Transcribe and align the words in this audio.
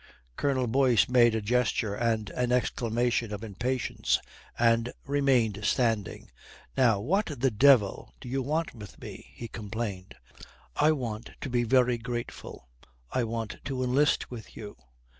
Colonel 0.35 0.65
Boyce 0.65 1.07
made 1.07 1.35
a 1.35 1.43
gesture 1.43 1.93
and 1.93 2.31
an 2.31 2.51
exclamation 2.51 3.31
of 3.31 3.43
impatience, 3.43 4.17
and 4.57 4.91
remained 5.05 5.63
standing. 5.63 6.31
"Now, 6.75 6.99
what 6.99 7.27
the 7.27 7.51
devil 7.51 8.11
do 8.19 8.27
you 8.27 8.41
want 8.41 8.73
with 8.73 8.99
me?" 8.99 9.27
he 9.35 9.47
complained. 9.47 10.15
"I 10.75 10.91
want 10.91 11.29
to 11.41 11.51
be 11.51 11.63
very 11.63 11.99
grateful. 11.99 12.67
I 13.11 13.23
want 13.25 13.57
to 13.65 13.83
enlist 13.83 14.31
with 14.31 14.57
you. 14.57 14.75